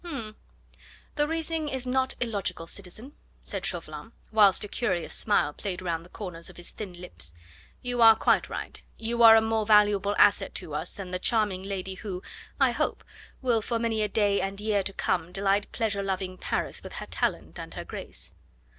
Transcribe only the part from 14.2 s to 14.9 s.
and year